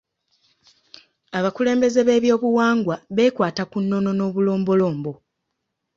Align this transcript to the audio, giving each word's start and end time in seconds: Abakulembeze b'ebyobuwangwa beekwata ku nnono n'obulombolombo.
Abakulembeze 1.37 1.99
b'ebyobuwangwa 2.07 2.95
beekwata 3.15 3.63
ku 3.71 3.77
nnono 3.83 4.09
n'obulombolombo. 4.15 5.13